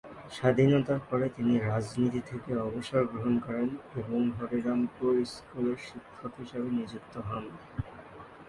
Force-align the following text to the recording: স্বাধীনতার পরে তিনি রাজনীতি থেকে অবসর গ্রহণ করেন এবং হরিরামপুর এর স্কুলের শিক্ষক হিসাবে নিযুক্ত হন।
স্বাধীনতার 0.31 1.01
পরে 1.09 1.25
তিনি 1.29 1.53
রাজনীতি 1.61 2.21
থেকে 2.21 2.51
অবসর 2.59 3.01
গ্রহণ 3.05 3.35
করেন 3.39 3.69
এবং 3.95 4.19
হরিরামপুর 4.37 5.13
এর 5.15 5.27
স্কুলের 5.27 5.77
শিক্ষক 5.87 6.31
হিসাবে 6.37 6.69
নিযুক্ত 6.69 7.13
হন। 7.27 7.45